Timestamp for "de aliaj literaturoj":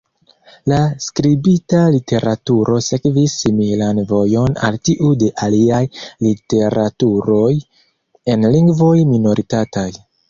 5.25-7.53